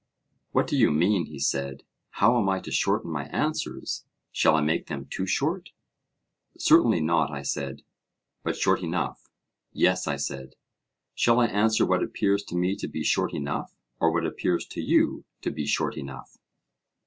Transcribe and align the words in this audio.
What 0.51 0.65
do 0.65 0.75
you 0.75 0.89
mean? 0.89 1.27
he 1.27 1.37
said: 1.37 1.83
how 2.09 2.35
am 2.41 2.49
I 2.49 2.59
to 2.61 2.71
shorten 2.71 3.11
my 3.11 3.25
answers? 3.25 4.03
shall 4.31 4.55
I 4.55 4.61
make 4.61 4.87
them 4.87 5.05
too 5.05 5.27
short? 5.27 5.69
Certainly 6.57 7.01
not, 7.01 7.29
I 7.29 7.43
said. 7.43 7.83
But 8.41 8.55
short 8.55 8.81
enough? 8.81 9.29
Yes, 9.71 10.07
I 10.07 10.15
said. 10.15 10.55
Shall 11.13 11.39
I 11.39 11.45
answer 11.45 11.85
what 11.85 12.01
appears 12.01 12.43
to 12.45 12.55
me 12.55 12.75
to 12.77 12.87
be 12.87 13.03
short 13.03 13.35
enough, 13.35 13.75
or 13.99 14.11
what 14.11 14.25
appears 14.25 14.65
to 14.69 14.81
you 14.81 15.23
to 15.41 15.51
be 15.51 15.67
short 15.67 15.95
enough? 15.95 16.39